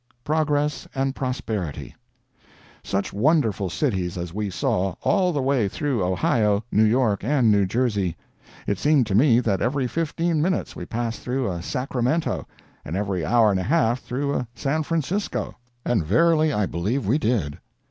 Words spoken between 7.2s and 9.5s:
and New Jersey. It seemed to me